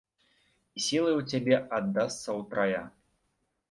І 0.79 0.83
сілы 0.85 1.11
у 1.19 1.23
цябе 1.31 1.55
аддасца 1.79 2.29
утрая. 2.43 2.85